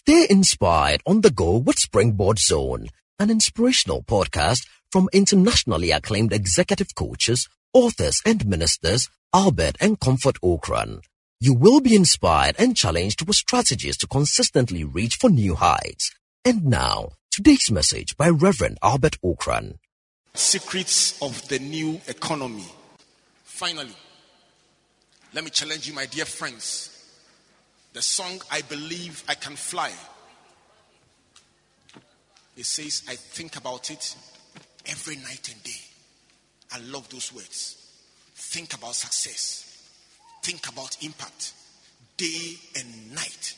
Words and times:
Stay 0.00 0.28
inspired 0.30 1.02
on 1.06 1.22
the 1.22 1.30
go 1.30 1.56
with 1.56 1.76
Springboard 1.76 2.38
Zone, 2.38 2.86
an 3.18 3.30
inspirational 3.30 4.04
podcast 4.04 4.64
from 4.92 5.08
internationally 5.12 5.90
acclaimed 5.90 6.32
executive 6.32 6.94
coaches, 6.94 7.48
authors, 7.72 8.22
and 8.24 8.46
ministers 8.46 9.10
Albert 9.34 9.76
and 9.80 9.98
Comfort 9.98 10.36
Ocran. 10.40 11.00
You 11.40 11.52
will 11.52 11.80
be 11.80 11.96
inspired 11.96 12.54
and 12.60 12.76
challenged 12.76 13.26
with 13.26 13.34
strategies 13.36 13.96
to 13.96 14.06
consistently 14.06 14.84
reach 14.84 15.16
for 15.16 15.30
new 15.30 15.56
heights. 15.56 16.14
And 16.44 16.66
now, 16.66 17.08
today's 17.32 17.68
message 17.68 18.16
by 18.16 18.28
Reverend 18.28 18.78
Albert 18.80 19.16
Ocran. 19.24 19.78
Secrets 20.32 21.20
of 21.20 21.48
the 21.48 21.58
new 21.58 22.00
economy. 22.06 22.66
Finally, 23.42 23.96
let 25.34 25.42
me 25.42 25.50
challenge 25.50 25.88
you, 25.88 25.92
my 25.92 26.06
dear 26.06 26.24
friends. 26.24 26.97
The 27.98 28.02
song 28.02 28.40
I 28.52 28.62
Believe 28.62 29.24
I 29.28 29.34
Can 29.34 29.56
Fly. 29.56 29.90
It 32.56 32.64
says, 32.64 33.02
I 33.08 33.16
think 33.16 33.56
about 33.56 33.90
it 33.90 34.14
every 34.86 35.16
night 35.16 35.50
and 35.52 35.60
day. 35.64 35.80
I 36.70 36.78
love 36.78 37.08
those 37.08 37.34
words. 37.34 37.90
Think 38.36 38.74
about 38.74 38.94
success, 38.94 39.84
think 40.44 40.68
about 40.68 40.96
impact, 41.02 41.54
day 42.16 42.54
and 42.78 43.16
night. 43.16 43.56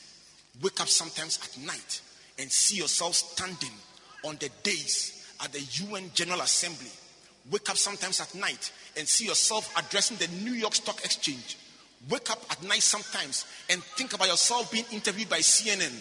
Wake 0.59 0.81
up 0.81 0.87
sometimes 0.87 1.37
at 1.43 1.63
night 1.63 2.01
and 2.39 2.51
see 2.51 2.77
yourself 2.77 3.13
standing 3.13 3.77
on 4.25 4.37
the 4.37 4.49
days 4.63 5.23
at 5.43 5.53
the 5.53 5.61
UN 5.85 6.09
General 6.15 6.41
Assembly. 6.41 6.89
Wake 7.51 7.69
up 7.69 7.77
sometimes 7.77 8.19
at 8.19 8.33
night 8.33 8.71
and 8.97 9.07
see 9.07 9.25
yourself 9.25 9.71
addressing 9.77 10.17
the 10.17 10.29
New 10.43 10.53
York 10.53 10.73
Stock 10.73 10.99
Exchange. 11.05 11.57
Wake 12.09 12.31
up 12.31 12.43
at 12.49 12.63
night 12.63 12.81
sometimes 12.81 13.45
and 13.69 13.83
think 13.83 14.13
about 14.13 14.27
yourself 14.27 14.71
being 14.71 14.85
interviewed 14.91 15.29
by 15.29 15.39
CNN. 15.39 15.93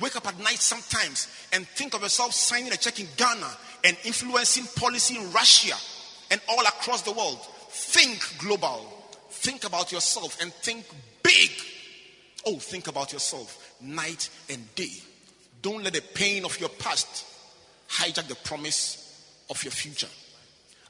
Wake 0.00 0.16
up 0.16 0.26
at 0.26 0.38
night 0.40 0.58
sometimes 0.58 1.28
and 1.52 1.66
think 1.68 1.94
of 1.94 2.02
yourself 2.02 2.32
signing 2.32 2.72
a 2.72 2.76
check 2.76 2.98
in 3.00 3.06
Ghana 3.16 3.48
and 3.84 3.96
influencing 4.04 4.66
policy 4.76 5.16
in 5.16 5.32
Russia 5.32 5.76
and 6.30 6.40
all 6.48 6.60
across 6.60 7.02
the 7.02 7.12
world. 7.12 7.38
Think 7.70 8.38
global. 8.38 8.92
Think 9.30 9.64
about 9.64 9.92
yourself 9.92 10.40
and 10.42 10.52
think 10.52 10.84
big. 11.22 11.50
Oh, 12.44 12.58
think 12.58 12.88
about 12.88 13.12
yourself 13.12 13.76
night 13.80 14.28
and 14.50 14.74
day. 14.74 14.92
Don't 15.62 15.82
let 15.82 15.92
the 15.92 16.02
pain 16.14 16.44
of 16.44 16.58
your 16.60 16.68
past 16.68 17.24
hijack 17.88 18.26
the 18.28 18.34
promise 18.34 19.02
of 19.48 19.62
your 19.62 19.70
future. 19.70 20.08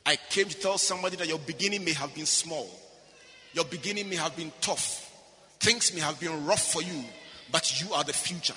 I 0.04 0.16
came 0.16 0.46
to 0.48 0.56
tell 0.58 0.78
somebody 0.78 1.16
that 1.16 1.28
your 1.28 1.38
beginning 1.38 1.84
may 1.84 1.92
have 1.92 2.14
been 2.14 2.26
small, 2.26 2.68
your 3.56 3.64
beginning 3.64 4.08
may 4.10 4.16
have 4.16 4.36
been 4.36 4.52
tough, 4.60 5.10
things 5.60 5.94
may 5.94 6.00
have 6.00 6.20
been 6.20 6.44
rough 6.44 6.72
for 6.72 6.82
you, 6.82 7.02
but 7.50 7.80
you 7.80 7.92
are 7.94 8.04
the 8.04 8.12
future. 8.12 8.54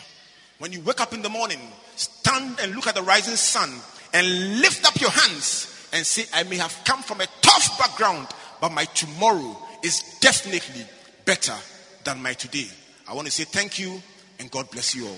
When 0.59 0.73
you 0.73 0.81
wake 0.81 0.99
up 0.99 1.13
in 1.13 1.21
the 1.21 1.29
morning, 1.29 1.59
stand 1.95 2.59
and 2.61 2.75
look 2.75 2.85
at 2.85 2.95
the 2.95 3.01
rising 3.01 3.37
sun 3.37 3.71
and 4.13 4.59
lift 4.59 4.85
up 4.85 4.99
your 4.99 5.09
hands 5.09 5.89
and 5.93 6.05
say, 6.05 6.25
I 6.33 6.43
may 6.43 6.57
have 6.57 6.77
come 6.83 7.01
from 7.01 7.21
a 7.21 7.27
tough 7.39 7.79
background, 7.79 8.27
but 8.59 8.73
my 8.73 8.83
tomorrow 8.83 9.57
is 9.85 10.03
definitely 10.19 10.85
better 11.23 11.55
than 12.03 12.21
my 12.21 12.33
today. 12.33 12.67
I 13.07 13.13
want 13.13 13.25
to 13.25 13.31
say 13.31 13.45
thank 13.45 13.79
you 13.79 14.01
and 14.37 14.51
God 14.51 14.69
bless 14.69 14.95
you 14.95 15.07
all. 15.07 15.17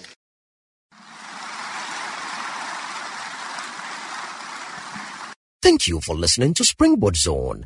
Thank 5.64 5.88
you 5.88 6.02
for 6.02 6.16
listening 6.16 6.54
to 6.56 6.64
Springboard 6.64 7.16
Zone, 7.16 7.66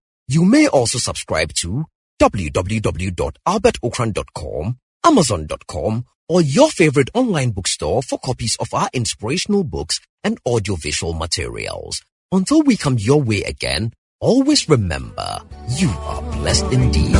You 0.31 0.45
may 0.45 0.67
also 0.67 0.97
subscribe 0.97 1.51
to 1.55 1.87
www.albertocran.com, 2.21 4.77
amazon.com, 5.05 6.05
or 6.29 6.41
your 6.41 6.69
favorite 6.69 7.09
online 7.13 7.51
bookstore 7.51 8.01
for 8.01 8.17
copies 8.17 8.55
of 8.61 8.73
our 8.73 8.89
inspirational 8.93 9.65
books 9.65 9.99
and 10.23 10.39
audiovisual 10.45 11.11
materials. 11.11 12.01
Until 12.31 12.61
we 12.61 12.77
come 12.77 12.97
your 12.97 13.21
way 13.21 13.43
again, 13.43 13.91
always 14.21 14.69
remember, 14.69 15.41
you 15.77 15.89
are 15.89 16.21
blessed 16.21 16.71
indeed. 16.71 17.11